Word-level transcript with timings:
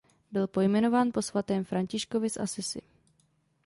Byl 0.31 0.47
pojmenován 0.47 1.11
po 1.13 1.21
svatém 1.21 1.63
Františkovi 1.63 2.29
z 2.29 2.37
Assisi. 2.37 2.81